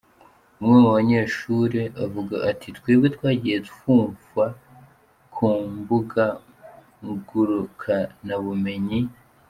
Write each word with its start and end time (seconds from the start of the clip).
Umwe 0.59 0.77
mu 0.83 0.89
banyeshure 0.97 1.81
avuga 2.05 2.35
ati: 2.49 2.67
"Twebwe 2.77 3.07
twagiye 3.15 3.57
tuvyumva 3.67 4.45
ku 5.33 5.47
mbuga 5.79 6.25
ngurukanabumenyi. 7.09 8.99